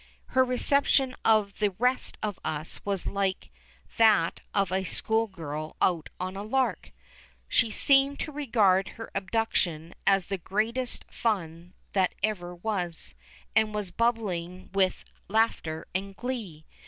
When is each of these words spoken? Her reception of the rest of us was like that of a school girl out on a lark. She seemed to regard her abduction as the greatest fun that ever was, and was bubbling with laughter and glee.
Her 0.29 0.43
reception 0.43 1.15
of 1.23 1.59
the 1.59 1.69
rest 1.77 2.17
of 2.23 2.39
us 2.43 2.83
was 2.83 3.05
like 3.05 3.51
that 3.97 4.39
of 4.51 4.71
a 4.71 4.83
school 4.83 5.27
girl 5.27 5.75
out 5.79 6.09
on 6.19 6.35
a 6.35 6.41
lark. 6.41 6.91
She 7.47 7.69
seemed 7.69 8.19
to 8.21 8.31
regard 8.31 8.87
her 8.97 9.11
abduction 9.13 9.93
as 10.07 10.25
the 10.25 10.39
greatest 10.39 11.05
fun 11.11 11.75
that 11.93 12.15
ever 12.23 12.55
was, 12.55 13.13
and 13.55 13.75
was 13.75 13.91
bubbling 13.91 14.71
with 14.73 15.05
laughter 15.29 15.87
and 15.93 16.15
glee. 16.15 16.65